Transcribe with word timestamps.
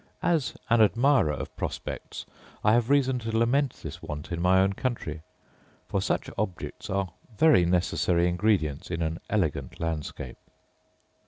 As 0.23 0.55
an 0.67 0.81
admirer 0.81 1.31
of 1.33 1.55
prospects, 1.55 2.25
I 2.63 2.73
have 2.73 2.89
reason 2.89 3.19
to 3.19 3.37
lament 3.37 3.73
this 3.83 4.01
want 4.01 4.31
in 4.31 4.41
my 4.41 4.59
own 4.59 4.73
country; 4.73 5.21
for 5.87 6.01
such 6.01 6.27
objects 6.39 6.89
are 6.89 7.13
very 7.37 7.65
necessary 7.67 8.27
ingredients 8.27 8.89
in 8.89 9.03
an 9.03 9.19
elegant 9.29 9.79
landscape. 9.79 10.39